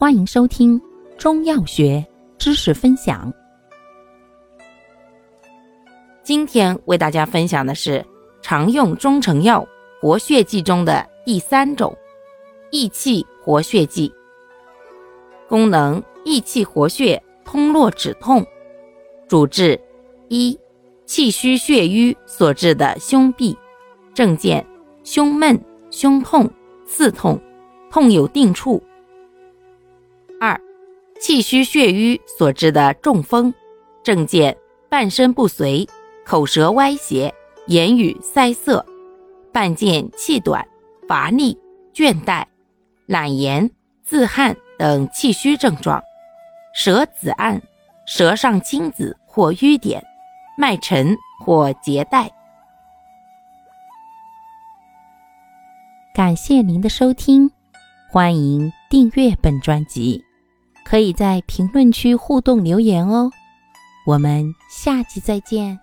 [0.00, 0.80] 欢迎收听
[1.18, 2.06] 中药学
[2.38, 3.32] 知识分享。
[6.22, 8.06] 今天为大家分享的是
[8.40, 9.66] 常用中成药
[10.00, 11.92] 活血剂中的第三种——
[12.70, 14.14] 益气活血剂。
[15.48, 18.46] 功能：益气活血，通络止痛。
[19.26, 19.80] 主治：
[20.28, 20.56] 一、
[21.06, 23.56] 气虚血瘀所致的胸痹。
[24.14, 24.64] 症见：
[25.02, 25.60] 胸闷、
[25.90, 26.48] 胸痛、
[26.86, 27.36] 刺痛，
[27.90, 28.80] 痛有定处。
[31.28, 33.52] 气虚血瘀所致的中风，
[34.02, 34.56] 症见
[34.88, 35.86] 半身不遂、
[36.24, 37.34] 口舌歪斜、
[37.66, 38.82] 言语塞塞，
[39.52, 40.66] 伴见气短、
[41.06, 41.54] 乏力、
[41.92, 42.42] 倦怠、
[43.04, 43.70] 懒言、
[44.02, 46.02] 自汗等气虚症状，
[46.74, 47.60] 舌紫暗、
[48.06, 50.02] 舌上青紫或瘀点，
[50.56, 52.30] 脉沉或结带。
[56.14, 57.50] 感谢您的收听，
[58.10, 60.24] 欢迎订阅本专辑。
[60.88, 63.30] 可以在评论区互动留言哦，
[64.06, 65.78] 我们下期再见。